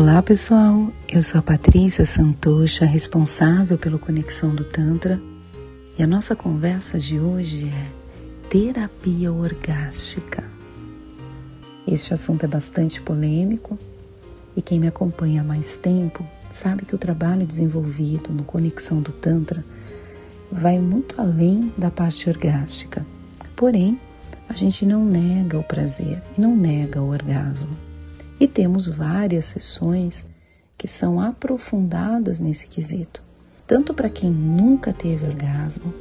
Olá 0.00 0.22
pessoal, 0.22 0.92
eu 1.08 1.20
sou 1.24 1.40
a 1.40 1.42
Patrícia 1.42 2.06
Santocha, 2.06 2.84
responsável 2.84 3.76
pelo 3.76 3.98
Conexão 3.98 4.54
do 4.54 4.62
Tantra, 4.62 5.20
e 5.98 6.02
a 6.04 6.06
nossa 6.06 6.36
conversa 6.36 7.00
de 7.00 7.18
hoje 7.18 7.68
é 7.68 7.90
terapia 8.48 9.32
orgástica. 9.32 10.44
Este 11.84 12.14
assunto 12.14 12.44
é 12.44 12.46
bastante 12.46 13.00
polêmico 13.00 13.76
e 14.56 14.62
quem 14.62 14.78
me 14.78 14.86
acompanha 14.86 15.40
há 15.40 15.44
mais 15.44 15.76
tempo 15.76 16.24
sabe 16.52 16.86
que 16.86 16.94
o 16.94 16.98
trabalho 16.98 17.44
desenvolvido 17.44 18.30
no 18.32 18.44
Conexão 18.44 19.02
do 19.02 19.10
Tantra 19.10 19.64
vai 20.48 20.78
muito 20.78 21.20
além 21.20 21.72
da 21.76 21.90
parte 21.90 22.30
orgástica. 22.30 23.04
Porém, 23.56 24.00
a 24.48 24.54
gente 24.54 24.86
não 24.86 25.04
nega 25.04 25.58
o 25.58 25.64
prazer 25.64 26.22
e 26.36 26.40
não 26.40 26.56
nega 26.56 27.02
o 27.02 27.10
orgasmo. 27.10 27.87
E 28.40 28.46
temos 28.46 28.88
várias 28.88 29.46
sessões 29.46 30.28
que 30.76 30.86
são 30.86 31.20
aprofundadas 31.20 32.38
nesse 32.38 32.68
quesito, 32.68 33.22
tanto 33.66 33.92
para 33.92 34.08
quem 34.08 34.30
nunca 34.30 34.92
teve 34.92 35.26
orgasmo, 35.26 35.92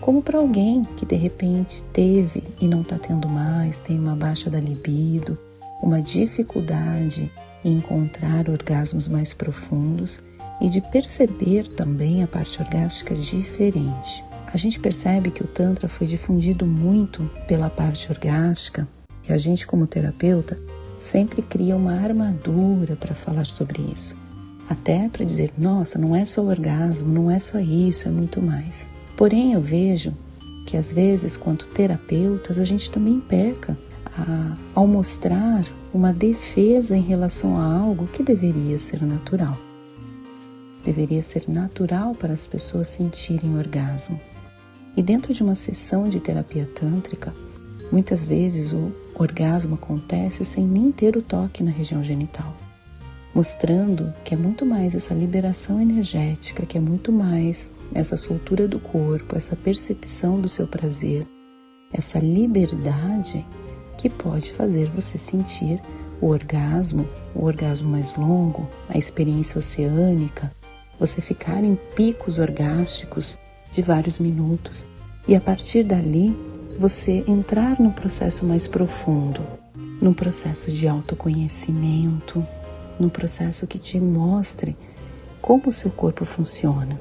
como 0.00 0.20
para 0.20 0.38
alguém 0.38 0.82
que 0.96 1.06
de 1.06 1.14
repente 1.14 1.82
teve 1.92 2.42
e 2.60 2.66
não 2.66 2.82
está 2.82 2.98
tendo 2.98 3.28
mais, 3.28 3.80
tem 3.80 3.98
uma 3.98 4.16
baixa 4.16 4.50
da 4.50 4.58
libido, 4.58 5.38
uma 5.80 6.02
dificuldade 6.02 7.30
em 7.64 7.78
encontrar 7.78 8.50
orgasmos 8.50 9.08
mais 9.08 9.32
profundos 9.32 10.20
e 10.60 10.68
de 10.68 10.80
perceber 10.80 11.68
também 11.68 12.22
a 12.22 12.26
parte 12.26 12.60
orgástica 12.60 13.14
diferente. 13.14 14.24
A 14.52 14.56
gente 14.56 14.78
percebe 14.78 15.30
que 15.30 15.42
o 15.42 15.48
Tantra 15.48 15.88
foi 15.88 16.06
difundido 16.06 16.66
muito 16.66 17.28
pela 17.48 17.70
parte 17.70 18.10
orgástica 18.10 18.86
e 19.28 19.32
a 19.32 19.36
gente, 19.36 19.66
como 19.66 19.86
terapeuta, 19.86 20.58
sempre 21.04 21.42
cria 21.42 21.76
uma 21.76 21.92
armadura 21.92 22.96
para 22.96 23.14
falar 23.14 23.46
sobre 23.46 23.82
isso. 23.94 24.16
Até 24.68 25.08
para 25.08 25.24
dizer, 25.24 25.52
nossa, 25.58 25.98
não 25.98 26.16
é 26.16 26.24
só 26.24 26.42
orgasmo, 26.42 27.12
não 27.12 27.30
é 27.30 27.38
só 27.38 27.58
isso, 27.60 28.08
é 28.08 28.10
muito 28.10 28.40
mais. 28.40 28.88
Porém, 29.16 29.52
eu 29.52 29.60
vejo 29.60 30.14
que 30.66 30.76
às 30.76 30.92
vezes, 30.92 31.36
quanto 31.36 31.68
terapeutas, 31.68 32.58
a 32.58 32.64
gente 32.64 32.90
também 32.90 33.20
peca 33.20 33.76
a, 34.16 34.56
ao 34.74 34.86
mostrar 34.86 35.64
uma 35.92 36.12
defesa 36.12 36.96
em 36.96 37.02
relação 37.02 37.58
a 37.58 37.64
algo 37.64 38.06
que 38.06 38.22
deveria 38.22 38.78
ser 38.78 39.02
natural. 39.02 39.56
Deveria 40.82 41.22
ser 41.22 41.48
natural 41.48 42.14
para 42.14 42.32
as 42.32 42.46
pessoas 42.46 42.88
sentirem 42.88 43.56
orgasmo. 43.58 44.18
E 44.96 45.02
dentro 45.02 45.34
de 45.34 45.42
uma 45.42 45.54
sessão 45.54 46.08
de 46.08 46.20
terapia 46.20 46.66
tântrica, 46.66 47.34
muitas 47.94 48.24
vezes 48.24 48.72
o 48.72 48.92
orgasmo 49.14 49.76
acontece 49.76 50.44
sem 50.44 50.66
nem 50.66 50.90
ter 50.90 51.16
o 51.16 51.22
toque 51.22 51.62
na 51.62 51.70
região 51.70 52.02
genital, 52.02 52.52
mostrando 53.32 54.12
que 54.24 54.34
é 54.34 54.36
muito 54.36 54.66
mais 54.66 54.96
essa 54.96 55.14
liberação 55.14 55.80
energética, 55.80 56.66
que 56.66 56.76
é 56.76 56.80
muito 56.80 57.12
mais 57.12 57.70
essa 57.94 58.16
soltura 58.16 58.66
do 58.66 58.80
corpo, 58.80 59.36
essa 59.36 59.54
percepção 59.54 60.40
do 60.40 60.48
seu 60.48 60.66
prazer, 60.66 61.24
essa 61.92 62.18
liberdade 62.18 63.46
que 63.96 64.10
pode 64.10 64.50
fazer 64.50 64.90
você 64.90 65.16
sentir 65.16 65.80
o 66.20 66.30
orgasmo, 66.30 67.08
o 67.32 67.44
orgasmo 67.44 67.88
mais 67.88 68.16
longo, 68.16 68.68
a 68.88 68.98
experiência 68.98 69.56
oceânica, 69.56 70.50
você 70.98 71.20
ficar 71.20 71.62
em 71.62 71.76
picos 71.94 72.40
orgásticos 72.40 73.38
de 73.70 73.82
vários 73.82 74.18
minutos. 74.18 74.84
E 75.28 75.36
a 75.36 75.40
partir 75.40 75.84
dali 75.84 76.36
você 76.78 77.24
entrar 77.26 77.80
num 77.80 77.90
processo 77.90 78.44
mais 78.44 78.66
profundo, 78.66 79.40
num 80.00 80.12
processo 80.12 80.70
de 80.70 80.86
autoconhecimento, 80.86 82.46
num 82.98 83.08
processo 83.08 83.66
que 83.66 83.78
te 83.78 83.98
mostre 84.00 84.76
como 85.40 85.68
o 85.68 85.72
seu 85.72 85.90
corpo 85.90 86.24
funciona. 86.24 86.98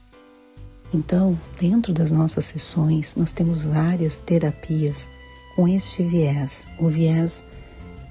Então, 0.94 1.40
dentro 1.60 1.92
das 1.92 2.12
nossas 2.12 2.46
sessões, 2.46 3.16
nós 3.16 3.34
temos 3.34 3.64
várias 3.64 4.22
terapias 4.22 5.10
com 5.56 5.68
este 5.68 6.04
viés, 6.04 6.68
o 6.80 6.88
viés 6.88 7.46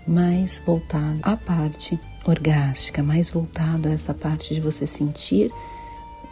mais 0.07 0.61
voltado 0.65 1.21
à 1.23 1.37
parte 1.37 1.99
orgástica, 2.25 3.03
mais 3.03 3.31
voltado 3.31 3.89
a 3.89 3.93
essa 3.93 4.13
parte 4.13 4.55
de 4.55 4.61
você 4.61 4.87
sentir 4.87 5.53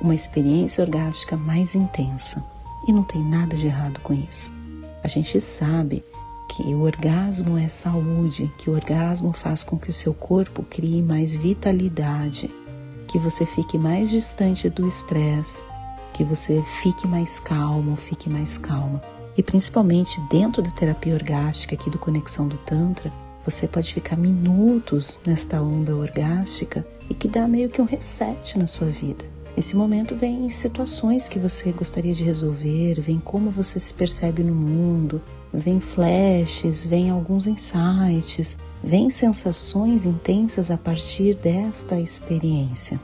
uma 0.01 0.15
experiência 0.15 0.83
orgástica 0.83 1.37
mais 1.37 1.75
intensa. 1.75 2.45
E 2.89 2.93
não 2.93 3.05
tem 3.05 3.23
nada 3.23 3.57
de 3.57 3.67
errado 3.67 4.01
com 4.01 4.15
isso. 4.15 4.60
A 5.03 5.09
gente 5.09 5.41
sabe 5.41 6.05
que 6.49 6.63
o 6.75 6.83
orgasmo 6.83 7.57
é 7.57 7.69
saúde, 7.69 8.53
que 8.59 8.69
o 8.69 8.75
orgasmo 8.75 9.33
faz 9.33 9.63
com 9.63 9.79
que 9.79 9.91
o 9.91 9.95
seu 9.95 10.13
corpo 10.13 10.63
crie 10.63 11.03
mais 11.03 11.35
vitalidade, 11.35 12.53
que 13.09 13.19
você 13.19 13.47
fique 13.47 13.79
mais 13.79 14.11
distante 14.11 14.69
do 14.69 14.87
estresse, 14.87 15.65
que 16.13 16.25
você 16.25 16.63
fique 16.83 17.07
mais 17.07 17.41
calmo, 17.41 17.97
fique 17.97 18.29
mais 18.29 18.59
calma. 18.59 19.03
E 19.37 19.43
principalmente 19.43 20.21
dentro 20.29 20.63
da 20.63 20.71
terapia 20.71 21.15
orgástica 21.15 21.75
aqui 21.75 21.89
do 21.89 21.99
Conexão 21.99 22.47
do 22.49 22.59
Tantra, 22.59 23.13
você 23.45 23.67
pode 23.67 23.95
ficar 23.95 24.17
minutos 24.17 25.19
nesta 25.25 25.63
onda 25.63 25.97
orgástica 25.97 26.87
e 27.09 27.15
que 27.15 27.27
dá 27.27 27.49
meio 27.49 27.71
que 27.71 27.81
um 27.81 27.87
reset 27.87 28.59
na 28.59 28.67
sua 28.67 28.89
vida. 28.89 29.25
Nesse 29.57 29.77
momento 29.77 30.17
vem 30.17 30.49
situações 30.49 31.29
que 31.29 31.39
você 31.39 31.73
gostaria 31.73 32.15
de 32.15 32.25
resolver, 32.25 33.01
vem 33.01 33.19
como 33.19 33.51
você 33.51 33.79
se 33.79 33.93
percebe 33.93 34.43
no 34.43 34.55
mundo, 34.55 35.21
vem 35.53 35.81
flashes, 35.81 36.87
vem 36.87 37.11
alguns 37.11 37.47
insights, 37.47 38.57
vem 38.83 39.11
sensações 39.11 40.07
intensas 40.07 40.71
a 40.71 40.79
partir 40.79 41.35
desta 41.35 41.99
experiência. 41.99 43.01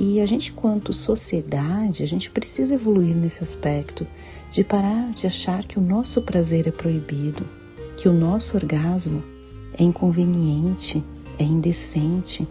E 0.00 0.20
a 0.20 0.26
gente, 0.26 0.52
quanto 0.52 0.92
sociedade, 0.92 2.02
a 2.02 2.06
gente 2.06 2.30
precisa 2.30 2.74
evoluir 2.74 3.14
nesse 3.14 3.42
aspecto 3.42 4.06
de 4.50 4.64
parar 4.64 5.12
de 5.12 5.26
achar 5.26 5.64
que 5.64 5.78
o 5.78 5.82
nosso 5.82 6.22
prazer 6.22 6.66
é 6.66 6.70
proibido, 6.70 7.48
que 7.96 8.08
o 8.08 8.12
nosso 8.12 8.56
orgasmo 8.56 9.22
é 9.78 9.82
inconveniente, 9.82 11.04
é 11.38 11.44
indecente, 11.44 12.48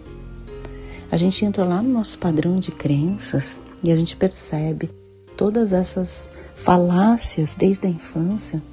a 1.12 1.18
gente 1.18 1.44
entra 1.44 1.66
lá 1.66 1.82
no 1.82 1.90
nosso 1.90 2.18
padrão 2.18 2.56
de 2.56 2.72
crenças 2.72 3.60
e 3.84 3.92
a 3.92 3.96
gente 3.98 4.16
percebe 4.16 4.90
todas 5.36 5.74
essas 5.74 6.30
falácias 6.56 7.54
desde 7.54 7.86
a 7.86 7.90
infância 7.90 8.64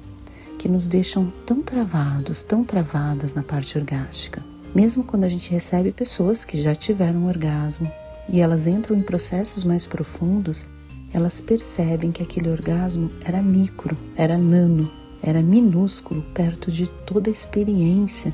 que 0.57 0.69
nos 0.69 0.87
deixam 0.87 1.33
tão 1.45 1.61
travados, 1.61 2.41
tão 2.41 2.63
travadas 2.63 3.33
na 3.33 3.43
parte 3.43 3.77
orgástica. 3.77 4.41
Mesmo 4.73 5.03
quando 5.03 5.25
a 5.25 5.29
gente 5.29 5.51
recebe 5.51 5.91
pessoas 5.91 6.45
que 6.45 6.61
já 6.61 6.73
tiveram 6.73 7.27
orgasmo 7.27 7.91
e 8.29 8.39
elas 8.39 8.67
entram 8.67 8.95
em 8.95 9.01
processos 9.01 9.65
mais 9.65 9.85
profundos, 9.85 10.65
elas 11.11 11.41
percebem 11.41 12.11
que 12.11 12.23
aquele 12.23 12.49
orgasmo 12.49 13.11
era 13.25 13.41
micro, 13.41 13.97
era 14.15 14.37
nano, 14.37 14.89
era 15.21 15.41
minúsculo 15.41 16.21
perto 16.33 16.71
de 16.71 16.87
toda 17.05 17.29
a 17.29 17.31
experiência 17.31 18.33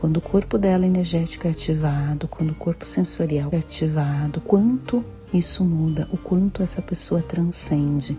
quando 0.00 0.18
o 0.18 0.20
corpo 0.20 0.58
dela 0.58 0.86
energético 0.86 1.46
é 1.46 1.50
ativado, 1.50 2.28
quando 2.28 2.50
o 2.50 2.54
corpo 2.54 2.84
sensorial 2.86 3.50
é 3.52 3.56
ativado, 3.56 4.40
quanto 4.40 5.04
isso 5.32 5.64
muda, 5.64 6.08
o 6.12 6.16
quanto 6.16 6.62
essa 6.62 6.82
pessoa 6.82 7.22
transcende. 7.22 8.16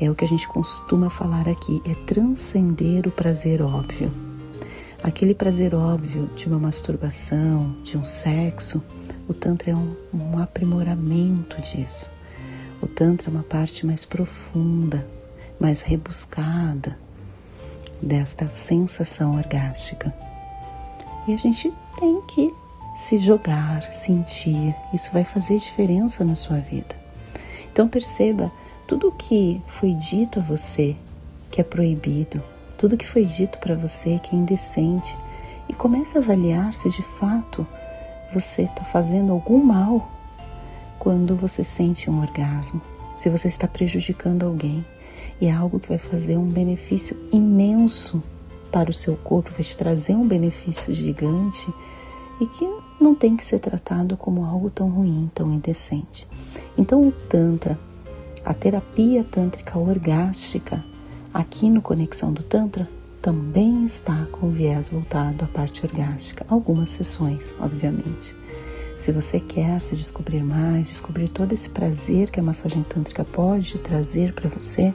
É 0.00 0.10
o 0.10 0.14
que 0.14 0.24
a 0.24 0.28
gente 0.28 0.48
costuma 0.48 1.10
falar 1.10 1.48
aqui, 1.48 1.82
é 1.86 1.94
transcender 2.06 3.06
o 3.06 3.10
prazer 3.10 3.60
óbvio. 3.60 4.10
Aquele 5.02 5.34
prazer 5.34 5.74
óbvio 5.74 6.30
de 6.34 6.46
uma 6.46 6.58
masturbação, 6.58 7.76
de 7.82 7.96
um 7.96 8.04
sexo, 8.04 8.82
o 9.28 9.34
Tantra 9.34 9.70
é 9.70 9.74
um, 9.74 9.94
um 10.12 10.38
aprimoramento 10.38 11.60
disso. 11.60 12.10
O 12.82 12.86
Tantra 12.86 13.28
é 13.28 13.30
uma 13.30 13.42
parte 13.42 13.86
mais 13.86 14.04
profunda, 14.04 15.06
mais 15.58 15.82
rebuscada 15.82 16.98
desta 18.02 18.48
sensação 18.48 19.36
orgástica. 19.36 20.12
E 21.26 21.34
a 21.34 21.36
gente 21.36 21.72
tem 21.98 22.20
que 22.22 22.54
se 22.94 23.18
jogar, 23.18 23.90
sentir. 23.90 24.74
Isso 24.92 25.10
vai 25.12 25.24
fazer 25.24 25.58
diferença 25.58 26.24
na 26.24 26.36
sua 26.36 26.58
vida. 26.58 26.98
Então 27.72 27.88
perceba 27.88 28.50
tudo 28.86 29.12
que 29.12 29.62
foi 29.66 29.94
dito 29.94 30.40
a 30.40 30.42
você 30.42 30.96
que 31.50 31.60
é 31.60 31.64
proibido, 31.64 32.42
tudo 32.76 32.96
que 32.96 33.06
foi 33.06 33.24
dito 33.24 33.58
para 33.58 33.74
você 33.74 34.18
que 34.18 34.34
é 34.34 34.38
indecente 34.38 35.16
e 35.68 35.74
comece 35.74 36.18
a 36.18 36.20
avaliar 36.20 36.74
se 36.74 36.90
de 36.90 37.02
fato 37.02 37.66
você 38.32 38.62
está 38.62 38.84
fazendo 38.84 39.32
algum 39.32 39.62
mal 39.62 40.10
quando 40.98 41.36
você 41.36 41.64
sente 41.64 42.10
um 42.10 42.20
orgasmo, 42.20 42.80
se 43.16 43.30
você 43.30 43.48
está 43.48 43.66
prejudicando 43.66 44.44
alguém 44.44 44.84
e 45.40 45.46
é 45.46 45.52
algo 45.52 45.80
que 45.80 45.88
vai 45.88 45.98
fazer 45.98 46.36
um 46.36 46.46
benefício 46.46 47.16
imenso 47.32 48.22
para 48.70 48.90
o 48.90 48.94
seu 48.94 49.16
corpo, 49.16 49.50
vai 49.50 49.62
te 49.62 49.76
trazer 49.76 50.14
um 50.14 50.26
benefício 50.26 50.92
gigante 50.94 51.72
e 52.40 52.46
que 52.46 52.68
não 53.00 53.14
tem 53.14 53.36
que 53.36 53.44
ser 53.44 53.58
tratado 53.58 54.16
como 54.16 54.44
algo 54.44 54.70
tão 54.70 54.88
ruim, 54.88 55.30
tão 55.34 55.52
indecente. 55.52 56.26
Então, 56.76 57.06
o 57.06 57.12
Tantra, 57.12 57.78
a 58.44 58.54
terapia 58.54 59.22
tântrica 59.22 59.78
orgástica, 59.78 60.82
aqui 61.32 61.68
no 61.68 61.82
Conexão 61.82 62.32
do 62.32 62.42
Tantra, 62.42 62.88
também 63.20 63.84
está 63.84 64.26
com 64.32 64.50
viés 64.50 64.88
voltado 64.88 65.44
à 65.44 65.48
parte 65.48 65.84
orgástica. 65.84 66.46
Algumas 66.48 66.88
sessões, 66.88 67.54
obviamente. 67.60 68.34
Se 68.98 69.12
você 69.12 69.38
quer 69.40 69.80
se 69.80 69.94
descobrir 69.94 70.42
mais, 70.42 70.88
descobrir 70.88 71.28
todo 71.28 71.52
esse 71.52 71.68
prazer 71.70 72.30
que 72.30 72.40
a 72.40 72.42
massagem 72.42 72.82
tântrica 72.82 73.24
pode 73.24 73.78
trazer 73.78 74.32
para 74.32 74.48
você, 74.48 74.94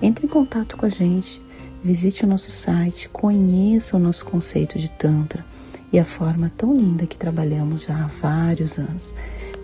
entre 0.00 0.26
em 0.26 0.28
contato 0.28 0.76
com 0.76 0.86
a 0.86 0.90
gente, 0.90 1.42
visite 1.82 2.24
o 2.24 2.28
nosso 2.28 2.50
site, 2.50 3.08
conheça 3.08 3.96
o 3.96 4.00
nosso 4.00 4.24
conceito 4.24 4.78
de 4.78 4.90
Tantra 4.90 5.44
e 5.92 5.98
a 5.98 6.04
forma 6.04 6.52
tão 6.56 6.76
linda 6.76 7.06
que 7.06 7.18
trabalhamos 7.18 7.82
já 7.82 8.04
há 8.04 8.06
vários 8.06 8.78
anos. 8.78 9.12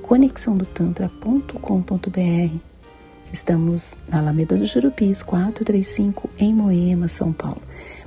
conexãodotantra.com.br 0.02 2.76
Estamos 3.32 3.98
na 4.08 4.18
Alameda 4.18 4.56
do 4.56 4.64
Jurupis 4.64 5.22
435 5.22 6.30
em 6.38 6.54
Moema, 6.54 7.08
São 7.08 7.32
Paulo. 7.32 7.60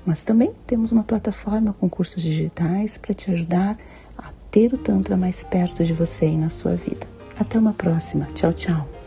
Mas 0.06 0.24
também 0.24 0.52
temos 0.66 0.92
uma 0.92 1.04
plataforma 1.04 1.74
com 1.74 1.90
cursos 1.90 2.24
digitais 2.24 2.98
para 2.98 3.14
te 3.14 3.30
ajudar 3.30 3.78
a 4.18 4.32
ter 4.50 4.74
o 4.74 4.78
Tantra 4.78 5.16
mais 5.16 5.44
perto 5.44 5.84
de 5.84 5.94
você 5.94 6.28
e 6.28 6.38
na 6.38 6.50
sua 6.50 6.76
vida. 6.76 7.06
Até 7.38 7.60
uma 7.60 7.74
próxima. 7.74 8.26
Tchau, 8.34 8.54
tchau. 8.54 8.99